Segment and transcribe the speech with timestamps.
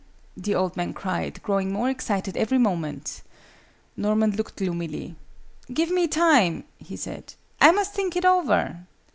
[0.35, 3.21] the old man cried, growing more excited every moment.
[3.95, 5.13] Norman looked gloomy.
[5.71, 7.35] "Give me time," he said.
[7.61, 8.87] "I must think it over."